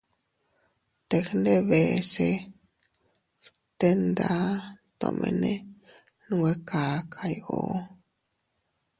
[1.09, 1.79] Teg ndebe
[2.13, 2.29] se
[3.67, 4.31] bte nda
[4.99, 5.53] tomene
[6.27, 7.59] nwe kakay u.